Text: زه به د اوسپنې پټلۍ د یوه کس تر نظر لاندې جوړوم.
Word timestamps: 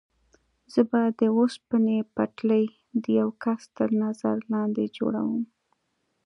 زه 0.73 0.81
به 0.89 1.01
د 1.19 1.21
اوسپنې 1.37 1.97
پټلۍ 2.15 2.65
د 3.03 3.05
یوه 3.19 3.35
کس 3.43 3.61
تر 3.77 3.89
نظر 4.03 4.35
لاندې 4.51 4.83
جوړوم. 4.97 5.43